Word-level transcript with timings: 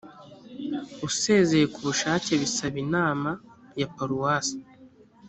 usezeye 1.07 1.65
ku 1.73 1.79
bushake 1.87 2.29
abisaba 2.37 2.77
inama 2.85 3.29
ya 3.79 3.87
paruwasi 3.95 4.57